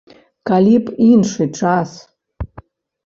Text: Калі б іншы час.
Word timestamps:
Калі 0.49 0.71
б 0.87 0.95
іншы 1.09 1.45
час. 1.59 1.91